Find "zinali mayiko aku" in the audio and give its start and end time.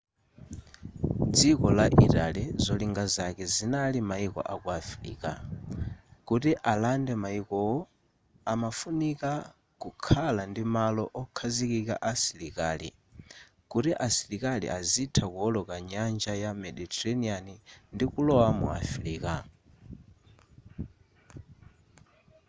3.55-4.67